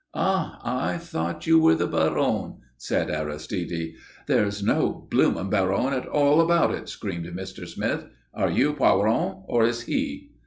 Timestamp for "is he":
9.63-10.31